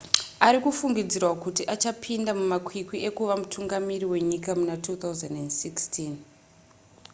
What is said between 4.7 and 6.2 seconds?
2016